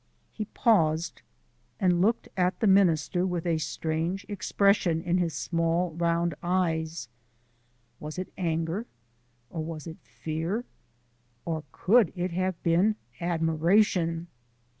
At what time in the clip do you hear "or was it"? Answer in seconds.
9.51-9.97